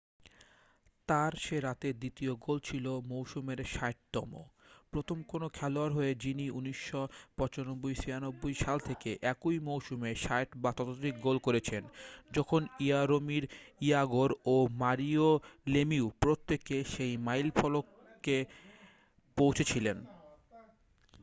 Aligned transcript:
তার 1.07 1.33
সে 1.39 1.59
রাতের 1.59 1.99
দ্বিতীয় 1.99 2.35
গোল 2.35 2.59
ছিল 2.59 3.01
মৌসুমের 3.11 3.57
60তম 3.75 4.43
প্রথম 4.91 5.23
কোন 5.23 5.49
খেলোয়াড় 5.49 5.93
হয়ে 5.93 6.15
যিনি 6.15 6.51
1995-96 6.51 8.53
সাল 8.53 8.79
থেকে 8.79 9.17
একই 9.33 9.59
মৌসুমে 9.59 10.15
60 10.15 10.47
বা 10.55 10.71
ততোধিক 10.71 11.21
গোল 11.21 11.37
করেছেন 11.37 11.83
যখন 12.31 12.67
ইয়ারোমির 12.79 13.47
ইয়াগোর 13.81 14.35
ও 14.45 14.67
মারিও 14.81 15.39
লেমিউ 15.67 16.11
প্রত্যেকে 16.19 16.83
সেই 16.83 17.17
মাইলফলকে 17.17 18.45
পৌঁছেছিলেন 19.37 20.05